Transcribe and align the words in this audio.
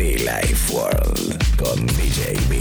Life 0.00 0.72
World 0.72 1.56
con 1.58 1.86
DJ 1.86 2.32
B. 2.48 2.58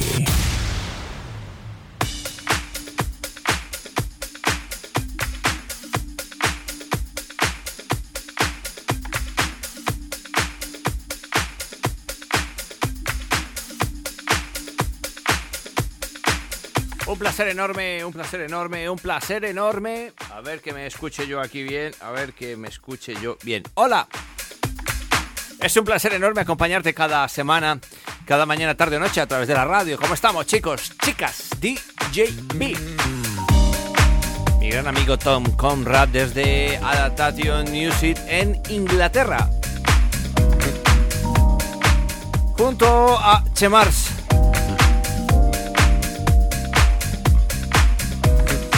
Un 17.07 17.17
placer 17.17 17.47
enorme, 17.47 18.03
un 18.03 18.11
placer 18.11 18.41
enorme, 18.41 18.89
un 18.89 18.97
placer 18.97 19.45
enorme. 19.45 20.11
A 20.33 20.41
ver 20.41 20.59
que 20.59 20.73
me 20.73 20.85
escuche 20.85 21.25
yo 21.25 21.39
aquí 21.39 21.63
bien, 21.63 21.93
a 22.01 22.11
ver 22.11 22.33
que 22.33 22.57
me 22.57 22.67
escuche 22.67 23.15
yo 23.21 23.37
bien. 23.45 23.63
Hola. 23.75 24.09
Es 25.61 25.75
un 25.75 25.83
placer 25.83 26.13
enorme 26.13 26.41
acompañarte 26.41 26.93
cada 26.93 27.27
semana, 27.27 27.79
cada 28.25 28.45
mañana, 28.45 28.75
tarde 28.75 28.97
o 28.97 28.99
noche 28.99 29.19
a 29.19 29.27
través 29.27 29.47
de 29.47 29.53
la 29.53 29.65
radio. 29.65 29.97
¿Cómo 29.97 30.13
estamos, 30.13 30.45
chicos? 30.45 30.93
Chicas, 31.03 31.49
DJB. 31.59 32.77
Mi 34.59 34.69
gran 34.69 34.87
amigo 34.87 35.17
Tom 35.17 35.43
Conrad 35.57 36.07
desde 36.09 36.77
Adaptation 36.77 37.65
Music 37.71 38.17
en 38.27 38.61
Inglaterra. 38.69 39.49
Junto 42.57 43.17
a 43.17 43.43
Chemars. 43.53 44.19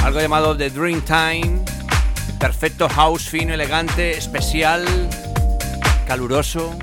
algo 0.03 0.19
llamado 0.19 0.57
The 0.57 0.69
Dream 0.71 1.01
Time, 1.01 1.63
perfecto 2.39 2.89
house 2.89 3.29
fino, 3.29 3.53
elegante, 3.53 4.17
especial, 4.17 4.83
caluroso. 6.11 6.77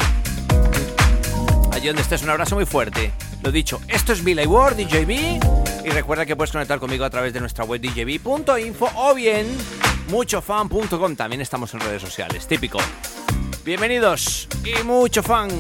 Allí 1.71 1.89
donde 1.89 2.01
estés, 2.01 2.23
un 2.23 2.31
abrazo 2.31 2.55
muy 2.55 2.65
fuerte. 2.65 3.13
Lo 3.43 3.53
dicho, 3.53 3.79
esto 3.87 4.15
es 4.15 4.25
Billy 4.25 4.47
Ward, 4.47 4.77
DJB, 4.77 5.85
y 5.85 5.91
recuerda 5.91 6.25
que 6.25 6.35
puedes 6.35 6.51
conectar 6.51 6.79
conmigo 6.79 7.05
a 7.05 7.11
través 7.11 7.35
de 7.35 7.41
nuestra 7.41 7.67
web 7.67 7.79
djb.info 7.79 8.91
o 8.97 9.15
bien 9.15 9.47
muchofan.com. 10.09 11.15
También 11.15 11.43
estamos 11.43 11.75
en 11.75 11.81
redes 11.81 12.01
sociales, 12.01 12.47
típico. 12.47 12.79
Bienvenidos 13.67 14.49
y 14.65 14.83
mucho 14.83 15.23
fan. 15.23 15.51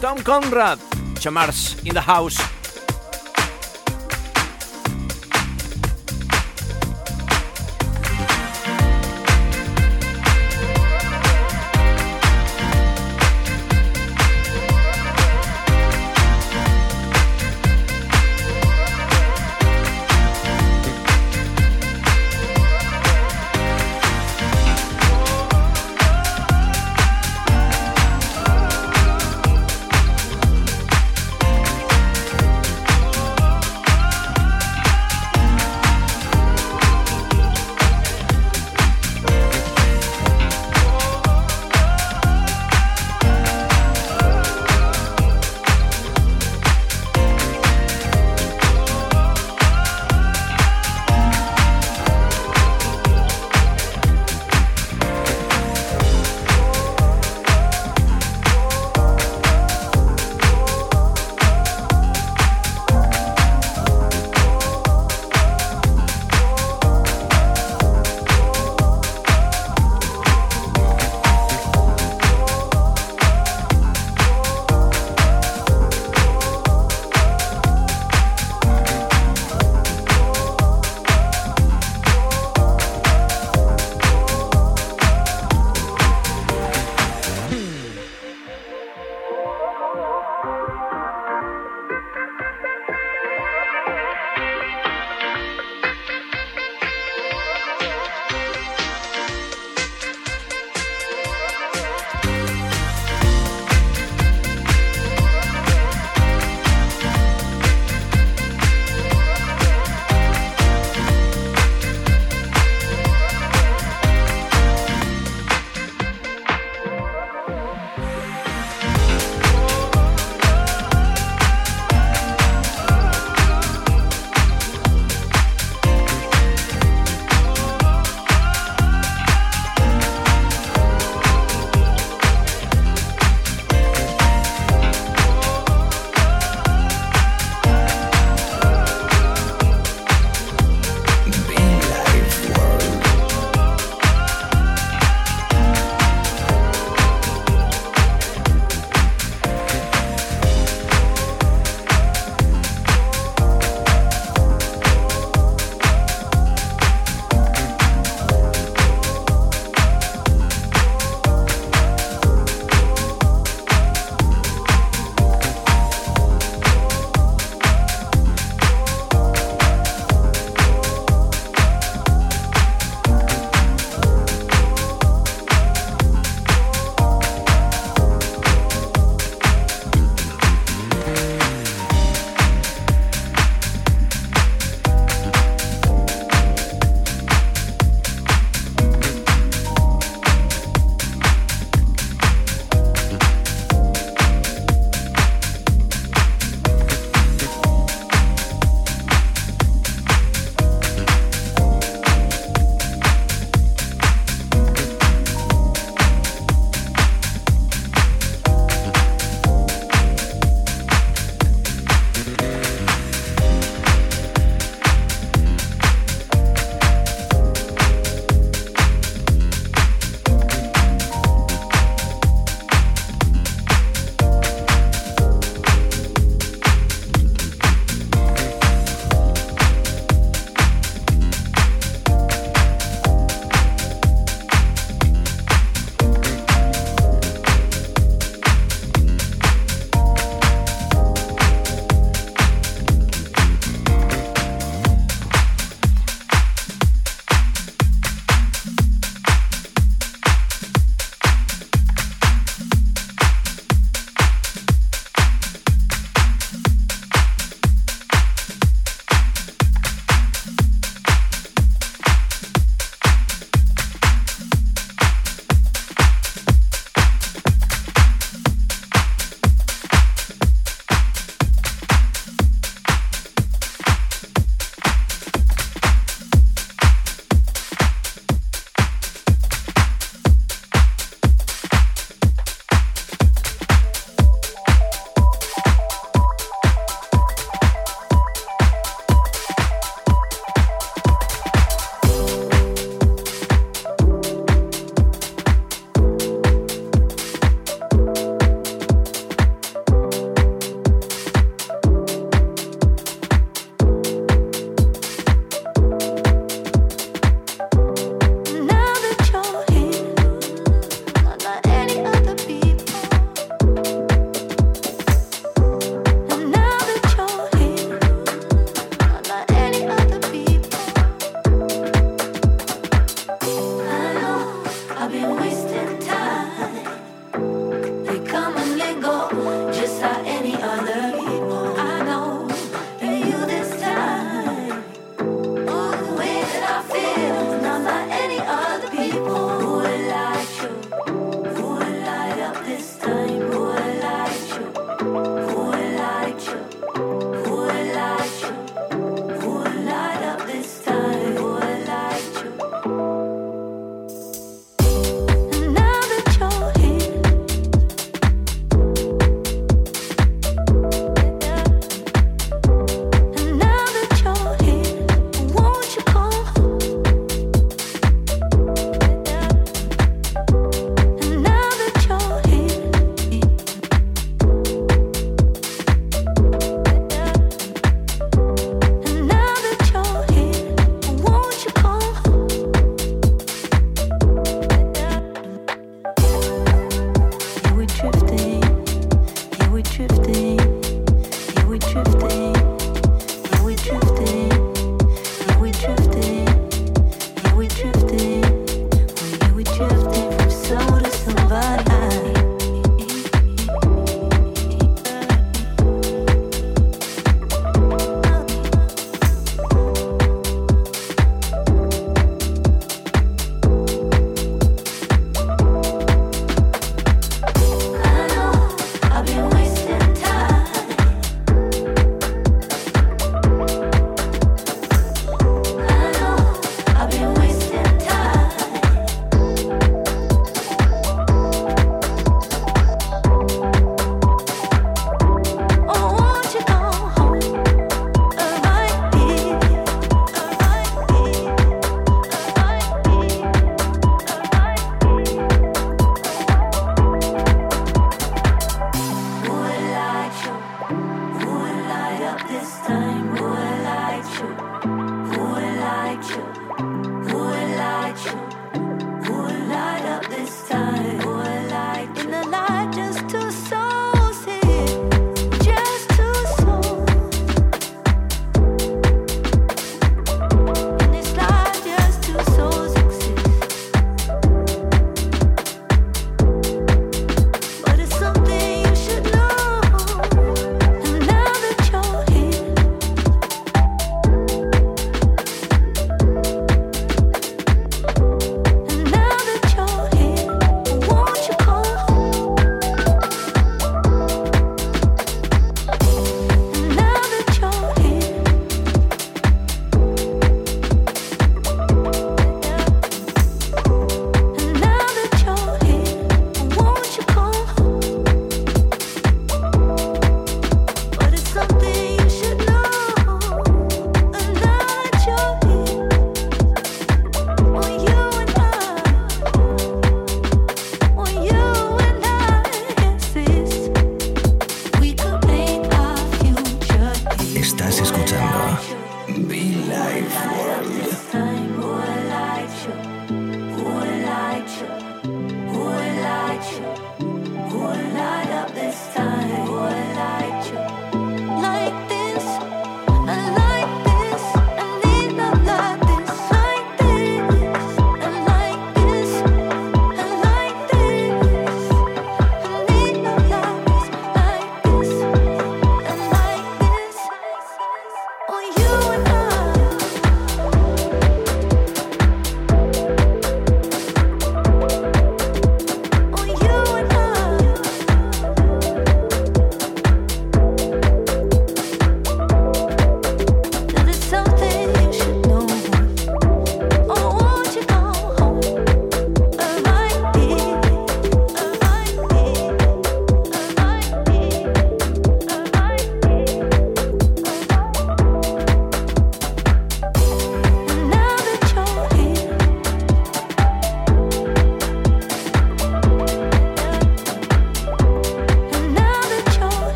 Tom 0.00 0.20
Conrad, 0.24 0.80
Chamars 1.20 1.76
in 1.84 1.94
the 1.94 2.02
house. 2.02 2.38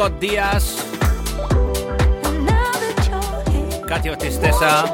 Scott 0.00 0.18
Díaz. 0.18 0.76
Katia 3.86 4.16
Tristeza. 4.16 4.90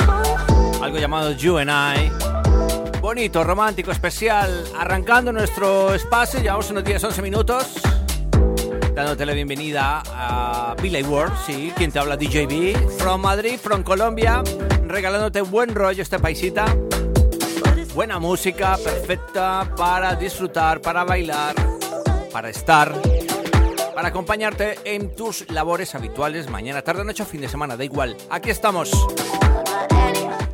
Algo 0.83 0.99
llamado 0.99 1.31
You 1.31 1.59
and 1.59 1.71
I. 1.71 2.11
Bonito, 3.01 3.45
romántico, 3.45 3.93
especial. 3.93 4.65
Arrancando 4.77 5.33
nuestro 5.33 5.95
espacio, 5.95 6.41
llevamos 6.41 6.73
unos 6.73 6.83
10, 6.83 7.05
11 7.05 7.23
minutos. 7.23 7.67
dándote 8.97 9.25
la 9.25 9.33
bienvenida 9.33 10.03
a 10.07 10.75
Billy 10.83 11.05
World, 11.05 11.35
sí, 11.47 11.73
quien 11.77 11.93
te 11.93 12.01
habla 12.01 12.17
DJB, 12.17 12.99
from 12.99 13.21
Madrid, 13.21 13.61
from 13.61 13.85
Colombia, 13.85 14.43
regalándote 14.89 15.43
buen 15.43 15.73
rollo 15.73 16.03
esta 16.03 16.19
paisita. 16.19 16.65
Buena 17.95 18.19
música, 18.19 18.77
perfecta 18.83 19.71
para 19.77 20.17
disfrutar, 20.17 20.81
para 20.81 21.05
bailar, 21.05 21.55
para 22.33 22.49
estar, 22.49 22.93
para 23.97 24.09
acompañarte 24.09 24.79
en 24.85 25.17
tus 25.17 25.51
labores 25.51 25.95
habituales, 25.95 26.51
mañana, 26.51 26.83
tarde, 26.83 27.03
noche 27.03 27.23
o 27.23 27.27
fin 27.27 27.41
de 27.41 27.49
semana, 27.49 27.79
da 27.79 27.85
igual. 27.85 28.15
Aquí 28.29 28.51
estamos. 28.51 28.91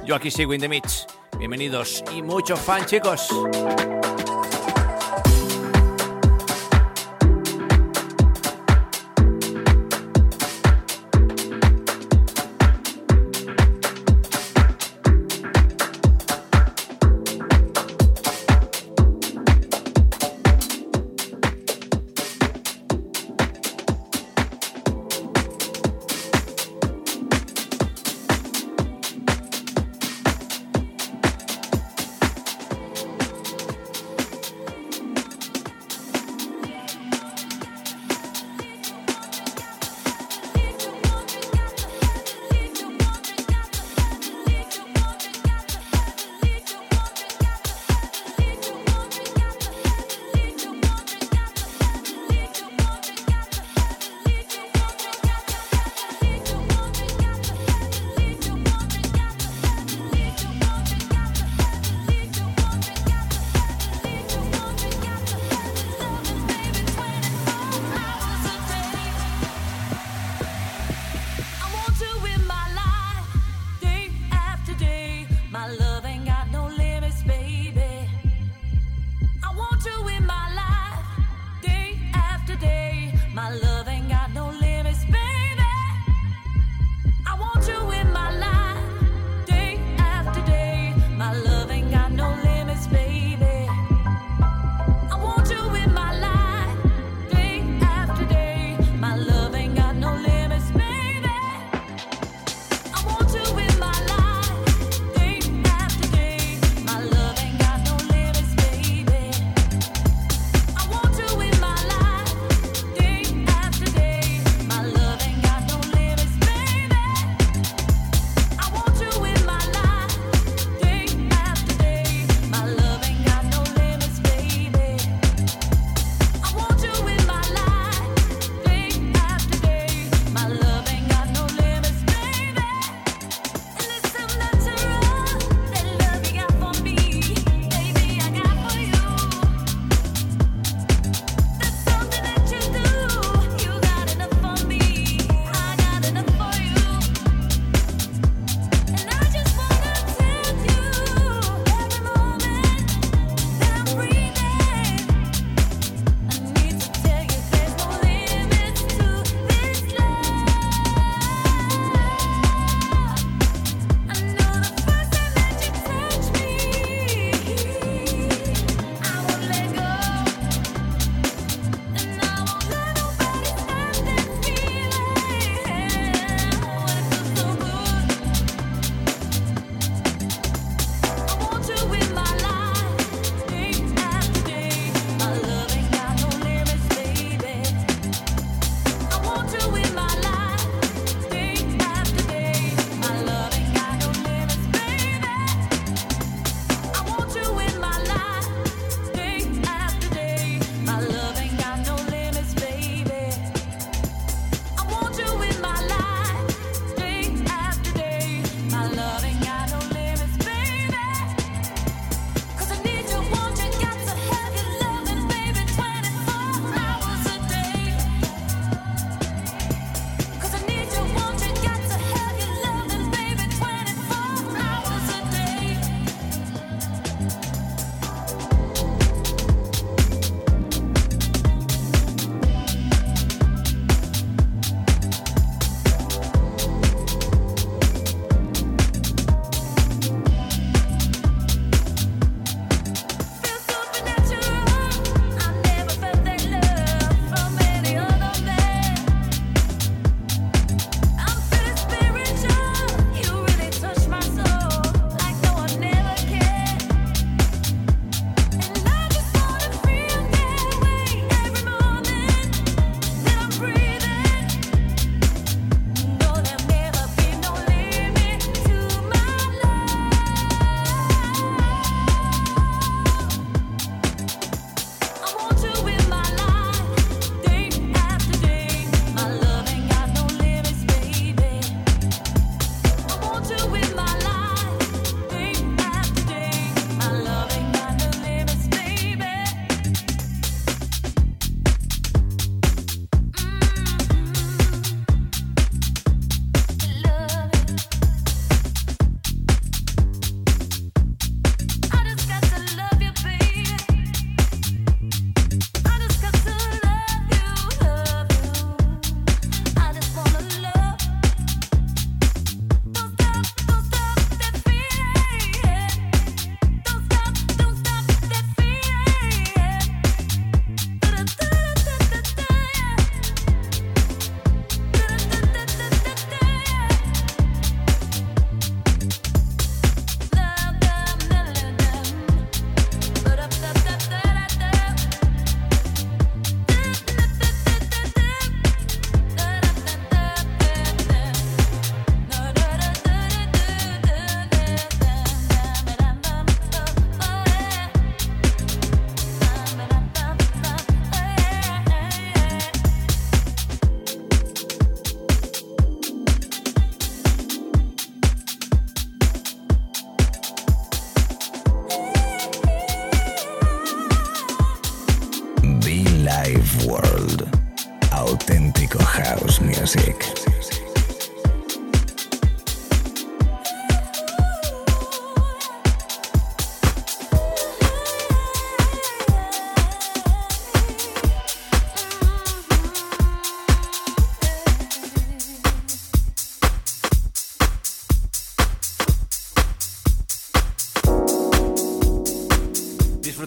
Yo 0.07 0.15
aquí 0.15 0.31
sigo 0.31 0.55
in 0.55 0.61
the 0.61 0.69
mix. 0.69 1.09
Bienvenidos 1.41 2.05
y 2.15 2.23
mucho 2.23 2.57
fan, 2.57 2.87
chicos. 2.87 3.29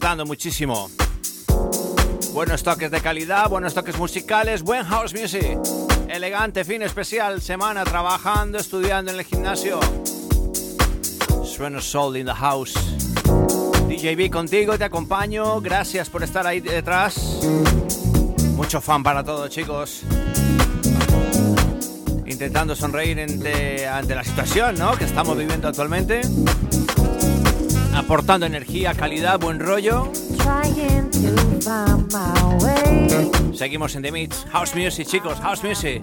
Disfrutando 0.06 0.28
muchísimo 0.28 0.91
Buenos 2.32 2.62
toques 2.62 2.91
de 2.91 3.02
calidad, 3.02 3.50
buenos 3.50 3.74
toques 3.74 3.98
musicales, 3.98 4.62
buen 4.62 4.84
house 4.84 5.15
music. 5.15 5.58
Elegante, 6.08 6.63
fin 6.63 6.84
especial, 6.84 7.41
semana 7.41 7.84
trabajando, 7.84 8.60
estudiando 8.60 9.10
en 9.10 9.18
el 9.18 9.26
gimnasio. 9.26 9.80
Sueno 11.44 11.82
Soul 11.82 12.18
in 12.18 12.28
the 12.28 12.34
house. 12.36 12.76
DJB 13.88 14.30
contigo, 14.30 14.78
te 14.78 14.84
acompaño. 14.84 15.60
Gracias 15.60 16.08
por 16.08 16.22
estar 16.22 16.46
ahí 16.46 16.60
detrás. 16.60 17.39
Mucho 18.56 18.82
fan 18.82 19.02
para 19.02 19.24
todos, 19.24 19.50
chicos. 19.50 20.04
Intentando 22.28 22.76
sonreír 22.76 23.22
ante, 23.22 23.88
ante 23.88 24.13
la 24.13 24.24
situación 24.24 24.78
¿no? 24.78 24.96
que 24.96 25.06
estamos 25.06 25.36
viviendo 25.36 25.68
actualmente. 25.68 26.22
Aportando 27.96 28.46
energía, 28.46 28.94
calidad, 28.94 29.40
buen 29.40 29.60
rollo. 29.60 30.12
Seguimos 33.54 33.96
en 33.96 34.02
The 34.04 34.12
Mix. 34.12 34.46
House 34.52 34.76
Music, 34.76 35.08
chicos, 35.08 35.40
House 35.40 35.64
Music. 35.64 36.02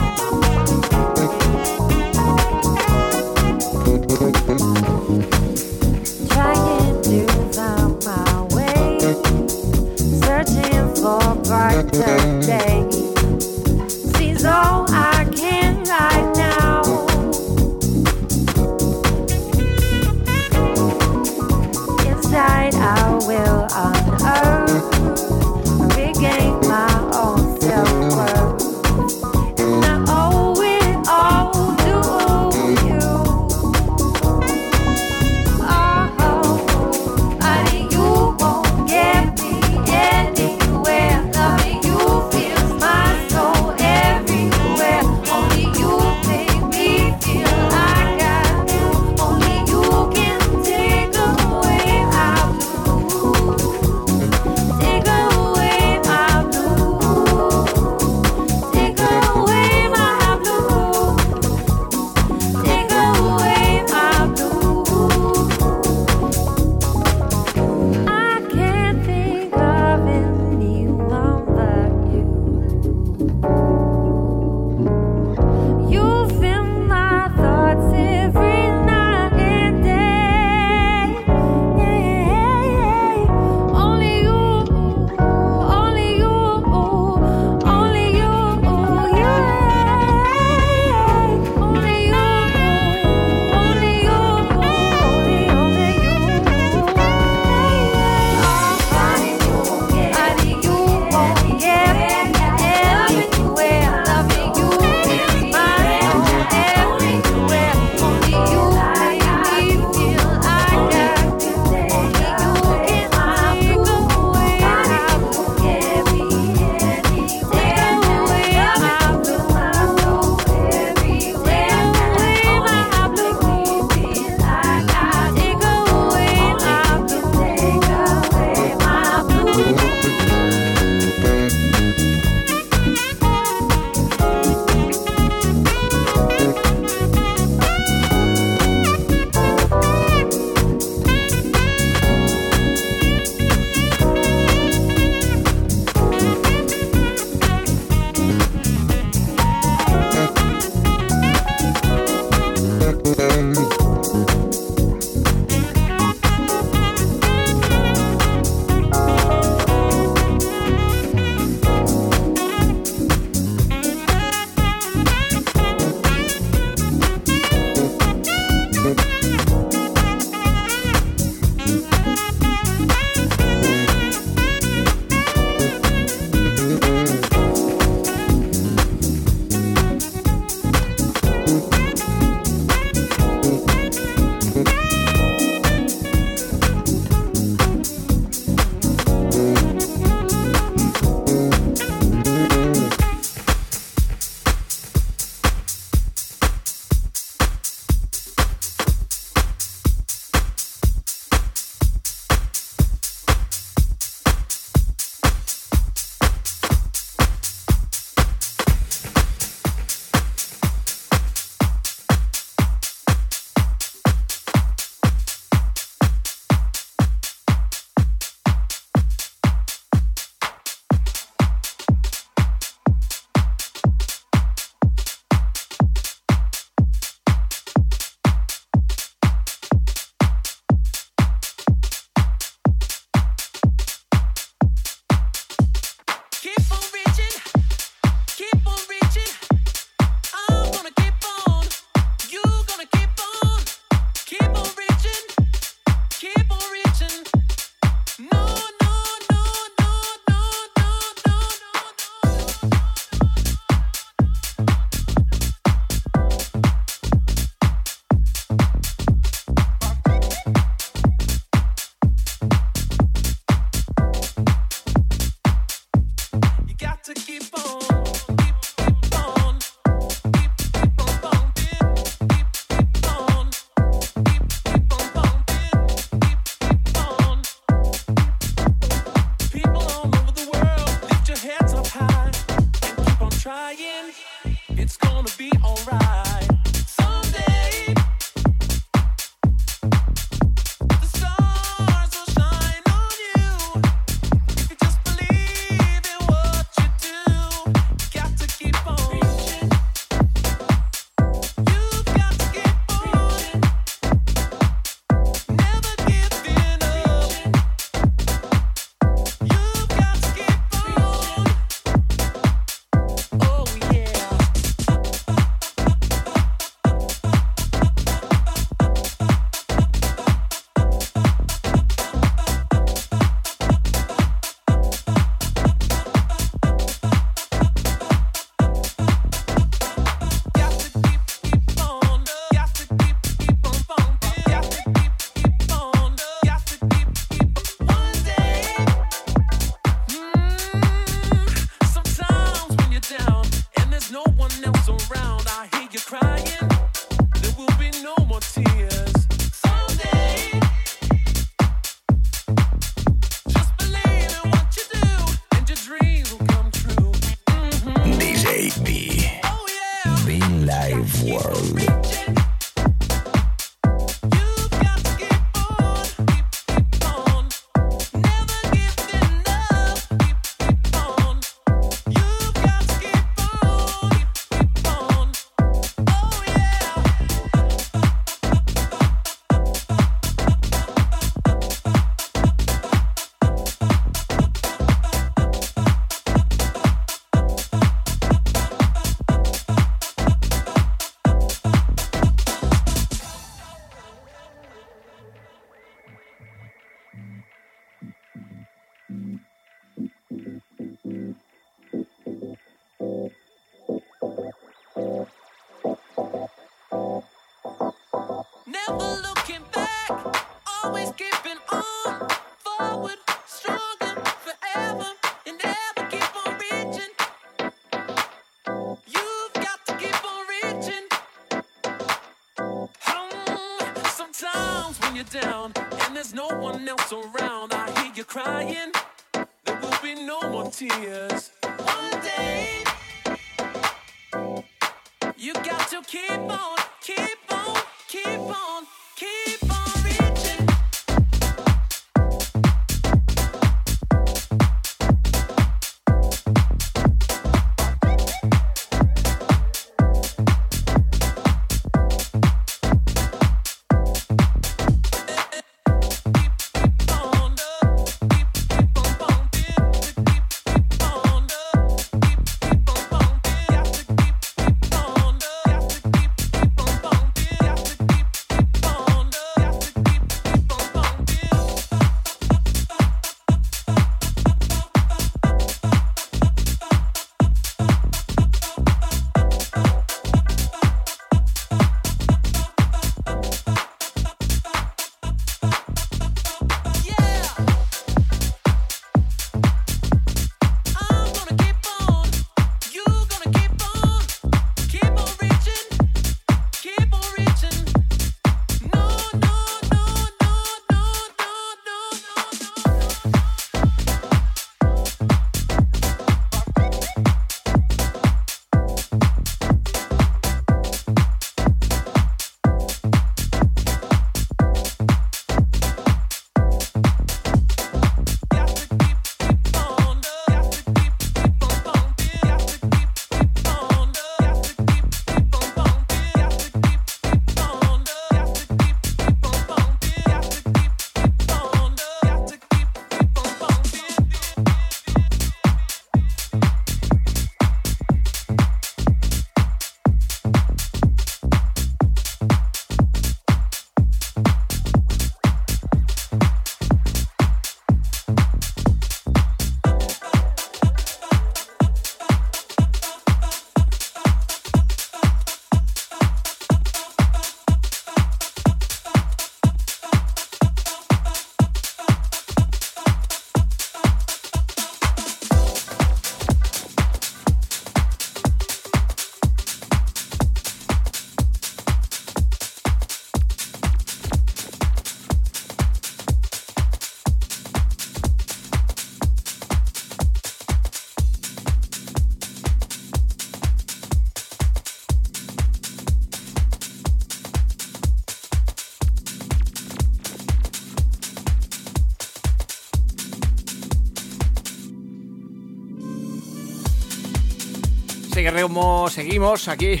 Seguimos, 598.58 599.12
seguimos 599.12 599.68
aquí. 599.68 599.86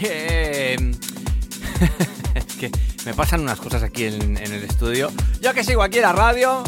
Me 3.04 3.14
pasan 3.14 3.42
unas 3.42 3.60
cosas 3.60 3.84
aquí 3.84 4.06
en, 4.06 4.36
el 4.36 4.64
estudio. 4.64 5.12
Yo 5.40 5.54
que 5.54 5.62
sigo 5.62 5.80
aquí 5.82 5.98
en 5.98 6.02
la 6.02 6.12
radio, 6.12 6.64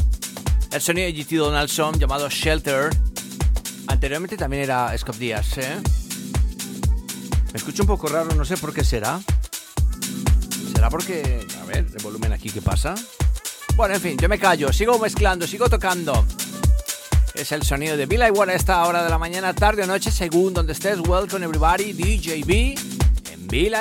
el 0.71 0.81
sonido 0.81 1.07
de 1.09 1.13
GT 1.13 1.33
Donaldson 1.33 1.99
llamado 1.99 2.29
Shelter. 2.29 2.91
Anteriormente 3.89 4.37
también 4.37 4.63
era 4.63 4.97
Scott 4.97 5.17
Díaz, 5.17 5.59
¿eh? 5.59 5.81
Me 7.53 7.59
escucho 7.59 7.83
un 7.83 7.89
poco 7.89 8.07
raro, 8.07 8.33
no 8.37 8.45
sé 8.45 8.57
por 8.57 8.73
qué 8.73 8.85
será. 8.85 9.21
¿Será 10.73 10.89
porque... 10.91 11.45
A 11.61 11.65
ver, 11.65 11.89
el 11.93 12.03
volumen 12.05 12.33
aquí, 12.33 12.51
¿qué 12.51 12.63
pasa? 12.63 12.95
Bueno, 13.75 13.97
en 13.97 14.01
fin, 14.01 14.17
yo 14.17 14.29
me 14.29 14.39
callo, 14.39 14.73
sigo 14.73 14.97
mezclando, 15.01 15.45
sigo 15.45 15.69
tocando. 15.69 16.25
Es 17.41 17.53
el 17.53 17.63
sonido 17.63 17.97
de 17.97 18.05
Bill 18.05 18.21
Ward 18.35 18.51
a 18.51 18.53
esta 18.53 18.85
hora 18.85 19.03
de 19.03 19.09
la 19.09 19.17
mañana, 19.17 19.55
tarde 19.55 19.83
o 19.83 19.87
noche, 19.87 20.11
según 20.11 20.53
donde 20.53 20.75
estés. 20.75 20.99
Welcome 21.01 21.43
everybody, 21.47 21.95
DJB 21.95 22.79
en 23.33 23.49
Bill 23.49 23.75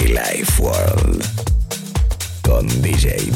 Life 0.00 0.58
World 0.58 1.22
con 2.42 2.66
DJ 2.80 3.30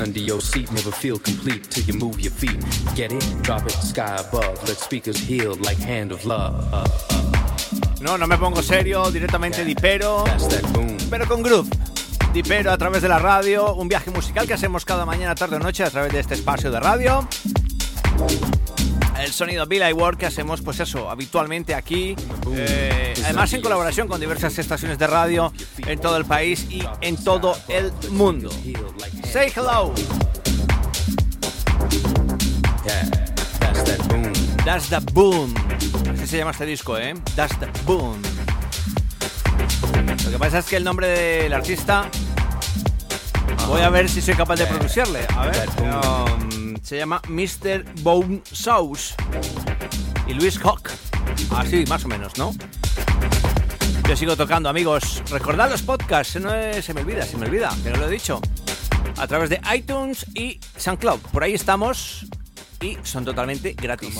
under 0.00 0.20
your 0.20 0.40
seat, 0.40 0.70
never 0.72 0.90
feel 0.90 1.18
complete 1.18 1.70
till 1.70 1.84
you 1.84 1.94
move 1.94 2.20
your 2.20 2.32
feet. 2.32 2.58
Get 2.94 3.12
it? 3.12 3.42
Drop 3.42 3.64
it, 3.64 3.72
sky 3.72 4.16
above. 4.16 4.56
Let 4.66 4.78
speakers 4.78 5.18
heal 5.18 5.54
like 5.56 5.78
hand 5.78 6.12
of 6.12 6.24
love. 6.24 6.54
Uh, 6.72 6.86
uh. 7.10 7.30
No, 8.00 8.16
no 8.16 8.26
me 8.26 8.38
pongo 8.38 8.62
serio, 8.62 9.10
directamente 9.10 9.64
dipero, 9.64 10.24
pero 11.10 11.26
con 11.26 11.42
groove. 11.42 11.68
Dipero 12.32 12.72
a 12.72 12.78
través 12.78 13.02
de 13.02 13.08
la 13.08 13.18
radio, 13.18 13.74
un 13.74 13.88
viaje 13.88 14.10
musical 14.10 14.46
que 14.46 14.54
hacemos 14.54 14.84
cada 14.84 15.04
mañana, 15.04 15.34
tarde 15.34 15.56
o 15.56 15.58
noche 15.58 15.84
a 15.84 15.90
través 15.90 16.12
de 16.12 16.20
este 16.20 16.34
espacio 16.34 16.70
de 16.70 16.80
radio. 16.80 17.28
El 19.20 19.32
sonido 19.32 19.66
Bill 19.66 19.82
I 19.82 19.92
Work 19.92 20.18
que 20.18 20.26
hacemos, 20.26 20.62
pues 20.62 20.80
eso, 20.80 21.10
habitualmente 21.10 21.74
aquí. 21.74 22.16
Eh, 22.52 23.12
además, 23.24 23.52
en 23.52 23.60
colaboración 23.60 24.08
con 24.08 24.18
diversas 24.18 24.58
estaciones 24.58 24.98
de 24.98 25.06
radio 25.06 25.52
en 25.86 25.98
todo 26.00 26.16
el 26.16 26.24
país 26.24 26.66
y 26.70 26.82
en 27.02 27.22
todo 27.22 27.54
el 27.68 27.92
mundo. 28.10 28.50
Say 29.30 29.50
hello. 29.50 29.94
That's 34.64 34.88
the 34.90 35.00
boom 35.14 35.54
se 36.30 36.36
llama 36.36 36.52
este 36.52 36.64
disco, 36.64 36.96
¿eh? 36.96 37.12
Dust 37.34 37.64
Boom. 37.84 38.22
Lo 40.24 40.30
que 40.30 40.38
pasa 40.38 40.60
es 40.60 40.66
que 40.66 40.76
el 40.76 40.84
nombre 40.84 41.08
del 41.08 41.52
artista. 41.52 42.08
Voy 43.66 43.80
a 43.80 43.90
ver 43.90 44.08
si 44.08 44.22
soy 44.22 44.34
capaz 44.34 44.54
de 44.54 44.66
pronunciarle. 44.66 45.26
A 45.36 45.46
ver. 45.46 45.68
Um, 45.80 46.76
se 46.84 46.98
llama 46.98 47.20
Mr. 47.26 47.84
Bone 48.02 48.42
Sauce. 48.44 49.16
Y 50.28 50.34
Luis 50.34 50.56
Hawk. 50.62 50.90
Así, 51.56 51.84
más 51.88 52.04
o 52.04 52.08
menos, 52.08 52.38
¿no? 52.38 52.54
Yo 54.08 54.16
sigo 54.16 54.36
tocando, 54.36 54.68
amigos. 54.68 55.24
Recordad 55.30 55.68
los 55.68 55.82
podcasts, 55.82 56.40
no 56.40 56.50
se 56.80 56.94
me 56.94 57.00
olvida, 57.00 57.24
se 57.24 57.36
me 57.36 57.46
olvida, 57.46 57.74
que 57.82 57.90
no 57.90 57.96
lo 57.96 58.06
he 58.06 58.10
dicho. 58.10 58.40
A 59.20 59.26
través 59.26 59.50
de 59.50 59.60
iTunes 59.74 60.24
y 60.34 60.58
SoundCloud. 60.78 61.20
Por 61.30 61.44
ahí 61.44 61.52
estamos 61.52 62.26
y 62.80 62.96
son 63.02 63.26
totalmente 63.26 63.74
gratis. 63.74 64.16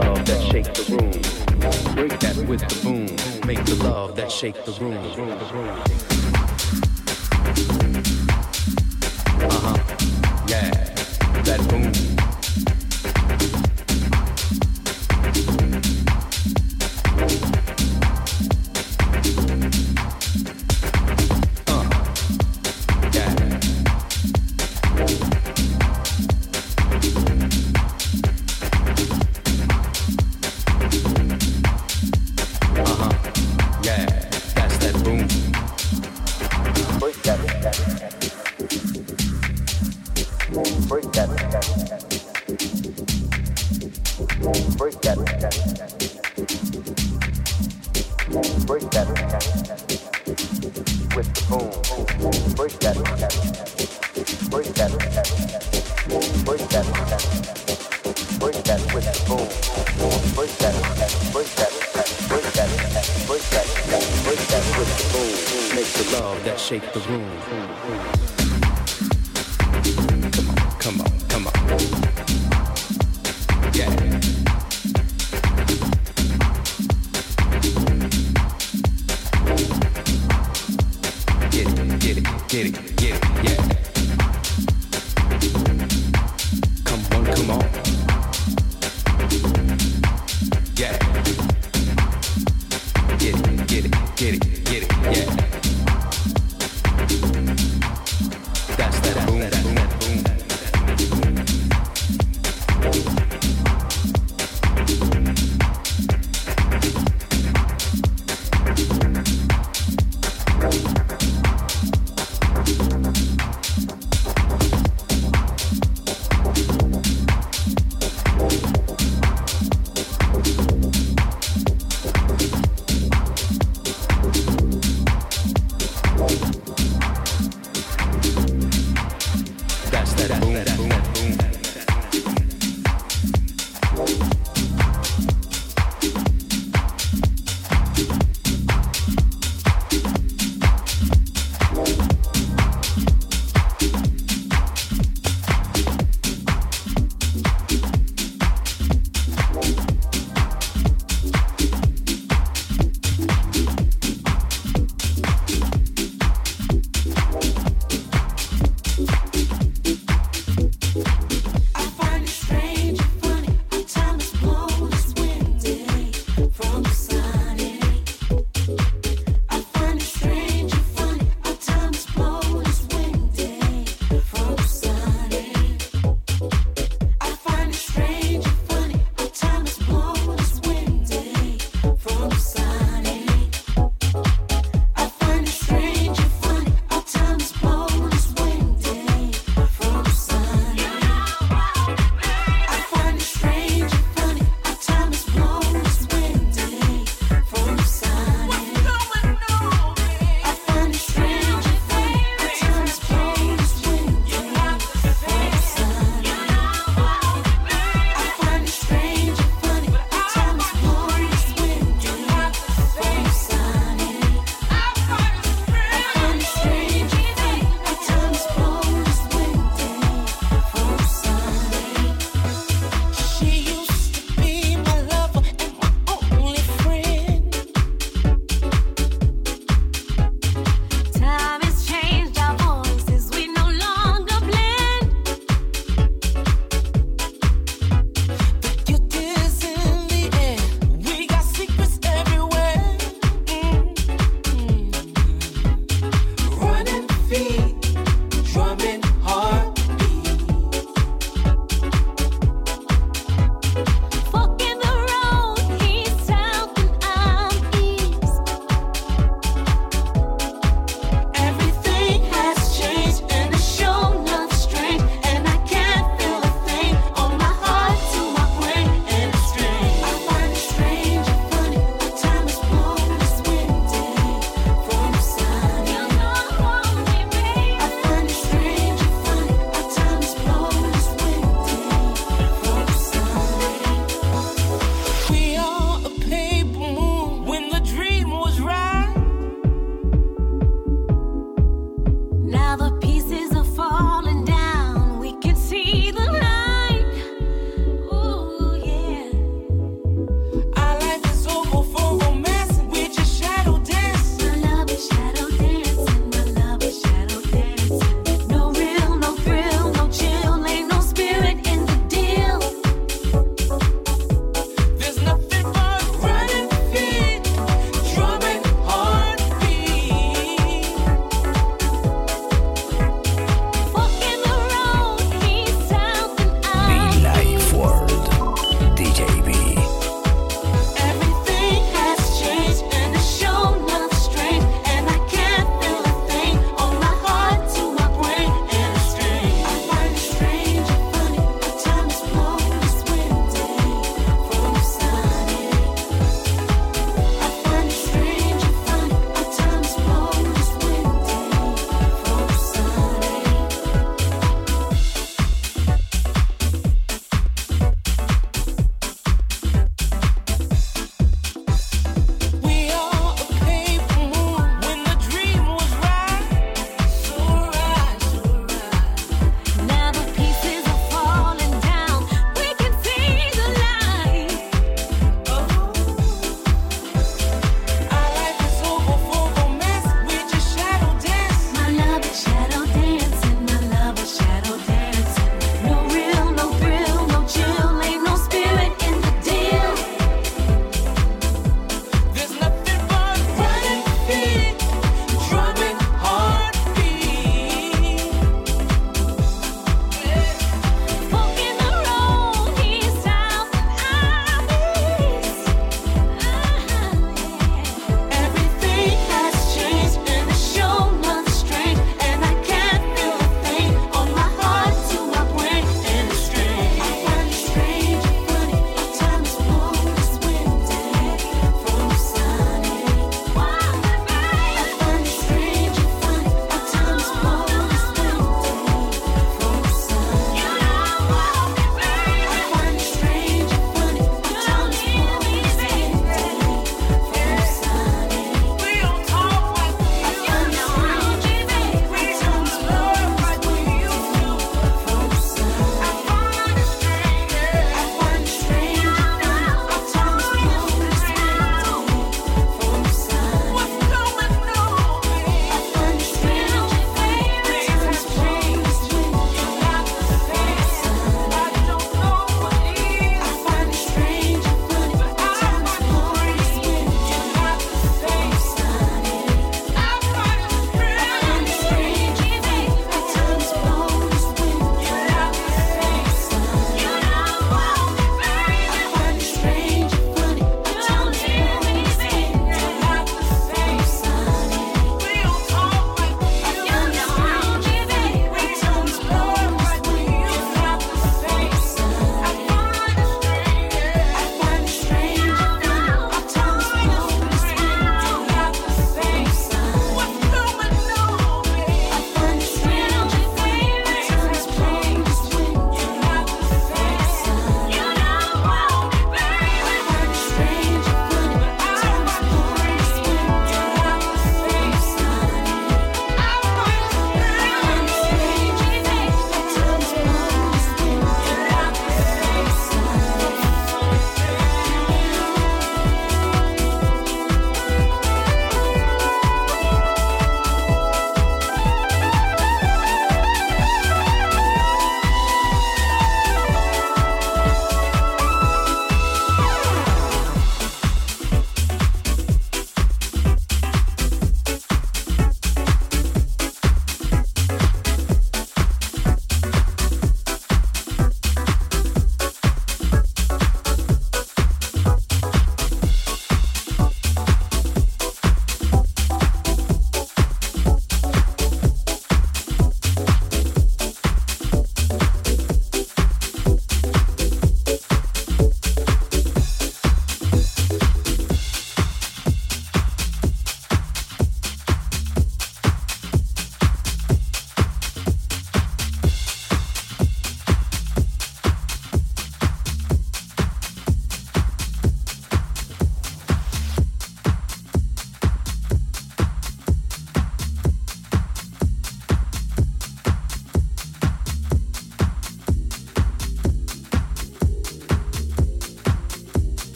love 0.00 0.24
that 0.26 0.42
shake 0.52 0.72
the 0.74 0.84
room. 0.92 1.94
Break 1.94 2.20
that 2.20 2.36
with 2.48 2.60
the 2.60 2.80
boom. 2.82 3.46
Make 3.46 3.64
the 3.64 3.74
love 3.82 4.14
that 4.16 4.30
shake 4.30 4.64
the 4.64 4.72
room. 4.72 6.47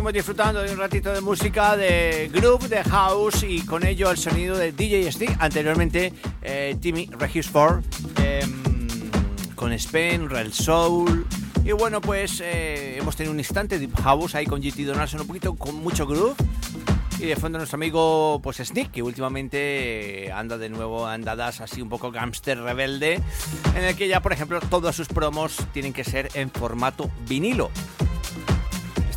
Seguimos 0.00 0.14
disfrutando 0.14 0.62
de 0.62 0.72
un 0.72 0.78
ratito 0.78 1.12
de 1.12 1.20
música, 1.20 1.76
de 1.76 2.30
groove, 2.32 2.68
de 2.68 2.82
house 2.84 3.42
y 3.42 3.60
con 3.66 3.84
ello 3.84 4.10
el 4.10 4.16
sonido 4.16 4.56
de 4.56 4.72
DJ 4.72 5.12
Stick. 5.12 5.36
Anteriormente, 5.38 6.14
eh, 6.40 6.74
Timmy 6.80 7.06
Regisford 7.18 7.84
em, 8.16 8.62
con 9.54 9.78
Spen, 9.78 10.30
Real 10.30 10.54
Soul. 10.54 11.26
Y 11.66 11.72
bueno, 11.72 12.00
pues 12.00 12.40
eh, 12.42 12.96
hemos 12.98 13.14
tenido 13.14 13.34
un 13.34 13.40
instante 13.40 13.78
de 13.78 13.90
house 14.02 14.34
ahí 14.34 14.46
con 14.46 14.62
GT 14.62 14.86
Donaldson, 14.86 15.20
un 15.20 15.26
poquito 15.26 15.54
con 15.54 15.74
mucho 15.74 16.06
groove. 16.06 16.34
Y 17.18 17.26
de 17.26 17.36
fondo 17.36 17.58
nuestro 17.58 17.76
amigo 17.76 18.40
pues 18.42 18.56
Sneak, 18.56 18.92
que 18.92 19.02
últimamente 19.02 20.32
anda 20.32 20.56
de 20.56 20.70
nuevo 20.70 21.06
andadas 21.06 21.60
así 21.60 21.82
un 21.82 21.90
poco 21.90 22.10
gangster 22.10 22.58
rebelde, 22.58 23.20
en 23.76 23.84
el 23.84 23.94
que 23.94 24.08
ya 24.08 24.22
por 24.22 24.32
ejemplo 24.32 24.60
todos 24.60 24.96
sus 24.96 25.08
promos 25.08 25.58
tienen 25.74 25.92
que 25.92 26.04
ser 26.04 26.30
en 26.32 26.50
formato 26.50 27.10
vinilo. 27.28 27.70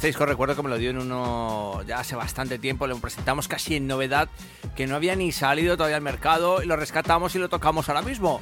Recuerdo 0.03 0.57
que 0.57 0.63
me 0.63 0.69
lo 0.69 0.77
dio 0.77 0.89
en 0.89 0.97
uno 0.97 1.81
ya 1.87 1.99
hace 1.99 2.17
bastante 2.17 2.59
tiempo, 2.59 2.87
lo 2.87 2.97
presentamos 2.97 3.47
casi 3.47 3.77
en 3.77 3.87
novedad, 3.87 4.27
que 4.75 4.85
no 4.85 4.97
había 4.97 5.15
ni 5.15 5.31
salido 5.31 5.77
todavía 5.77 5.95
al 5.95 6.01
mercado 6.01 6.61
y 6.61 6.65
lo 6.65 6.75
rescatamos 6.75 7.35
y 7.35 7.39
lo 7.39 7.47
tocamos 7.47 7.87
ahora 7.87 8.01
mismo. 8.01 8.41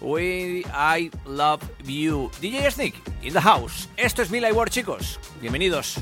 We 0.00 0.64
I 0.72 1.10
Love 1.26 1.62
You. 1.82 2.30
DJ 2.40 2.70
Sneak, 2.70 2.94
in 3.22 3.32
the 3.32 3.40
house. 3.40 3.88
Esto 3.96 4.22
es 4.22 4.30
Mila 4.30 4.52
World, 4.52 4.72
chicos. 4.72 5.18
Bienvenidos. 5.40 5.98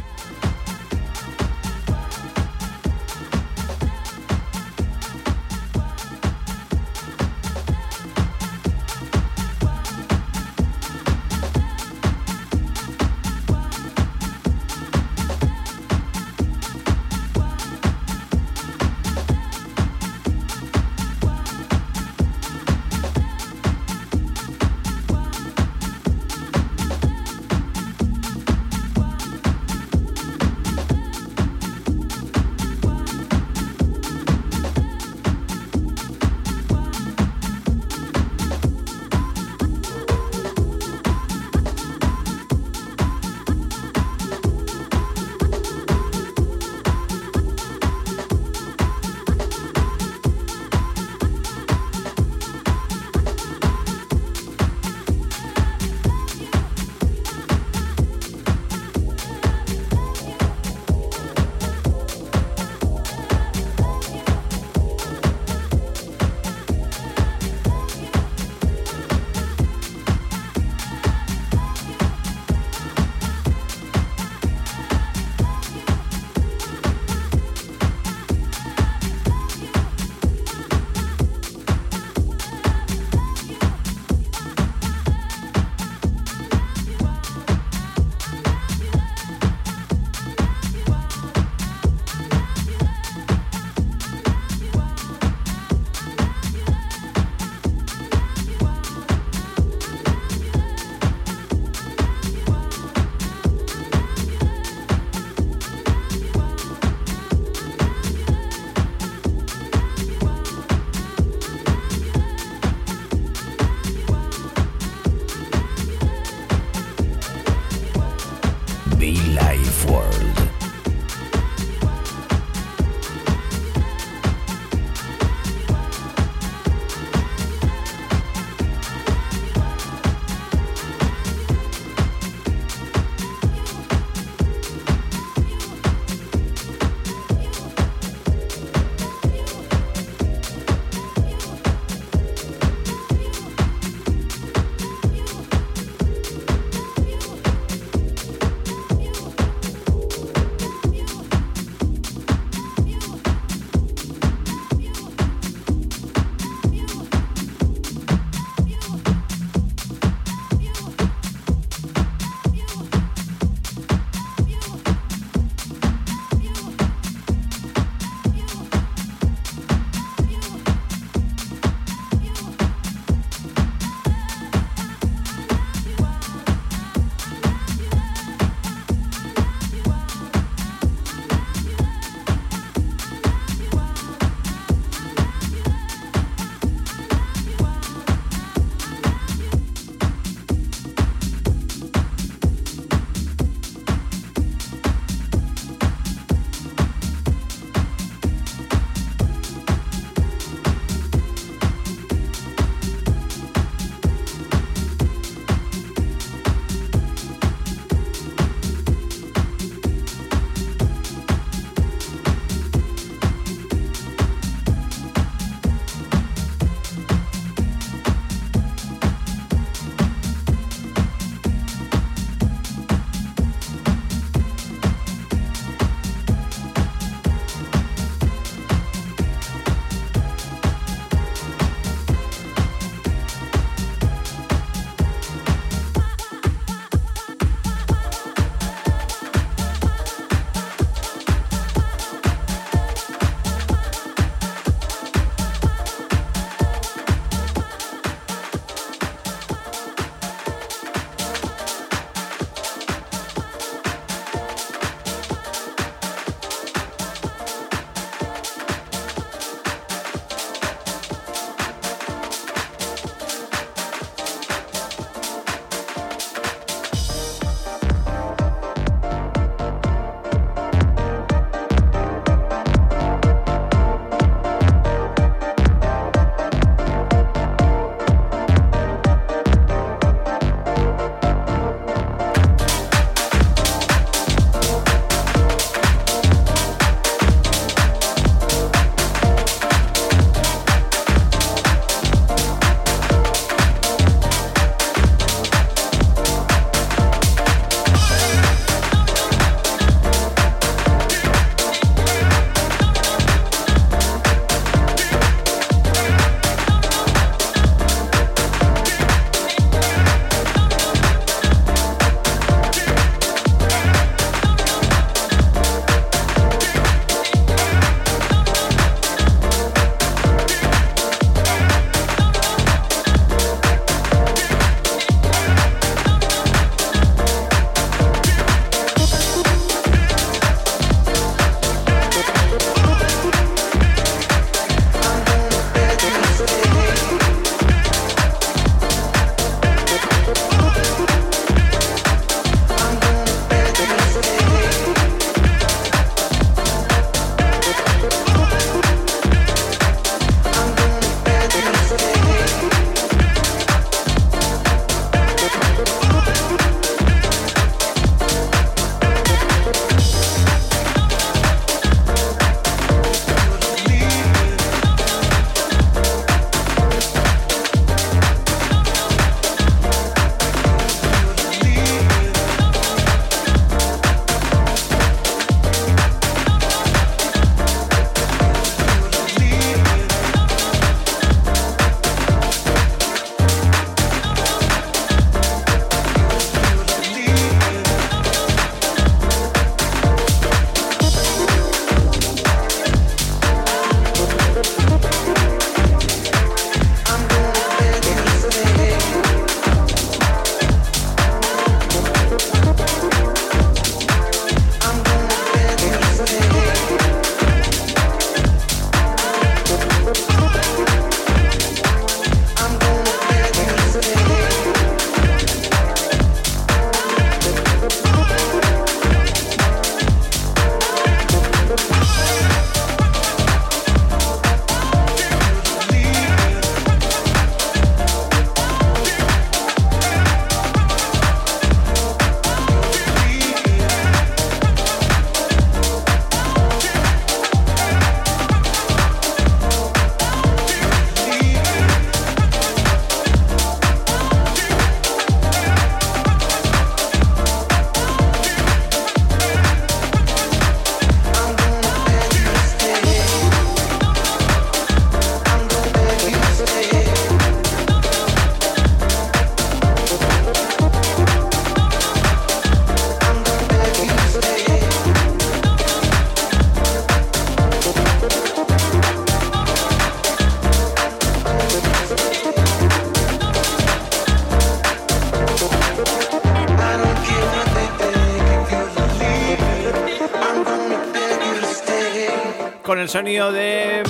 Con 482.91 482.99
el 482.99 483.09
sonido 483.09 483.53
de, 483.53 484.03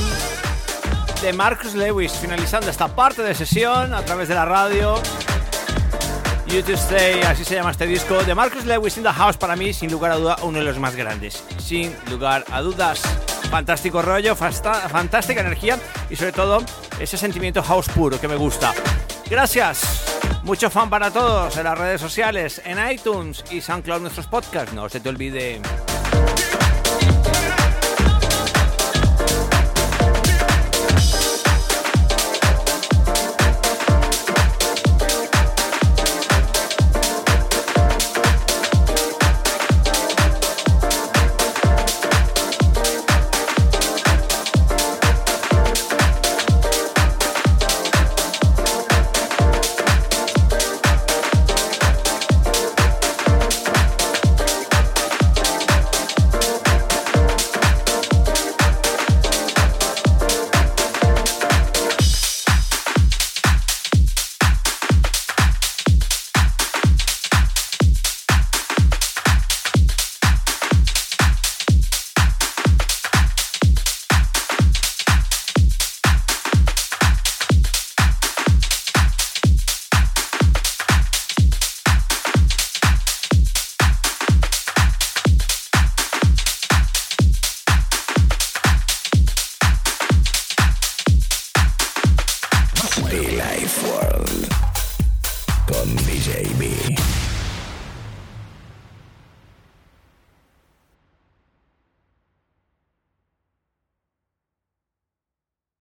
de 1.20 1.33
Marcus 1.35 1.74
Lewis, 1.74 2.12
finalizando 2.12 2.70
esta 2.70 2.89
parte 2.89 3.22
de 3.22 3.35
sesión 3.35 3.93
a 3.93 4.03
través 4.07 4.26
de 4.26 4.35
la 4.35 4.47
radio. 4.47 4.95
You 6.47 6.62
to 6.62 6.72
Stay, 6.72 7.20
así 7.20 7.45
se 7.45 7.57
llama 7.57 7.72
este 7.72 7.87
disco. 7.87 8.24
De 8.24 8.35
Marcus 8.35 8.64
Lewis 8.64 8.97
in 8.97 9.03
the 9.03 9.12
House, 9.12 9.37
para 9.37 9.55
mí, 9.55 9.74
sin 9.74 9.91
lugar 9.91 10.12
a 10.12 10.16
duda, 10.16 10.37
uno 10.45 10.61
de 10.61 10.64
los 10.64 10.78
más 10.78 10.97
grandes. 10.97 11.45
Sin 11.59 11.95
lugar 12.09 12.47
a 12.51 12.62
dudas. 12.62 13.03
Fantástico 13.51 14.01
rollo, 14.01 14.35
fantástica 14.35 15.43
energía 15.43 15.78
y 16.09 16.16
sobre 16.16 16.33
todo 16.33 16.62
ese 16.99 17.18
sentimiento 17.18 17.62
house 17.62 17.91
puro 17.91 18.18
que 18.18 18.28
me 18.28 18.37
gusta. 18.37 18.72
Gracias. 19.28 20.41
Mucho 20.43 20.70
fan 20.70 20.89
para 20.89 21.11
todos 21.11 21.55
en 21.59 21.64
las 21.64 21.76
redes 21.76 22.01
sociales, 22.01 22.62
en 22.64 22.78
iTunes 22.91 23.45
y 23.51 23.61
SoundCloud 23.61 24.01
nuestros 24.01 24.26
podcasts. 24.26 24.72
No 24.72 24.89
se 24.89 25.01
te 25.01 25.11
olvide. 25.11 25.61